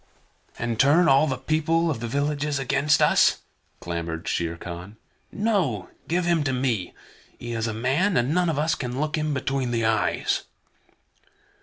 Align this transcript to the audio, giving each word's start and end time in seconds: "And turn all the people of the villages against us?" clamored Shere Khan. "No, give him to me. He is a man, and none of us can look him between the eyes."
"And 0.57 0.79
turn 0.79 1.07
all 1.07 1.27
the 1.27 1.37
people 1.37 1.91
of 1.91 1.99
the 1.99 2.07
villages 2.07 2.57
against 2.57 3.03
us?" 3.03 3.37
clamored 3.79 4.27
Shere 4.27 4.57
Khan. 4.57 4.97
"No, 5.31 5.89
give 6.07 6.25
him 6.25 6.43
to 6.45 6.53
me. 6.53 6.95
He 7.37 7.51
is 7.53 7.67
a 7.67 7.71
man, 7.75 8.17
and 8.17 8.33
none 8.33 8.49
of 8.49 8.57
us 8.57 8.73
can 8.73 8.99
look 8.99 9.15
him 9.15 9.31
between 9.31 9.69
the 9.69 9.85
eyes." 9.85 10.41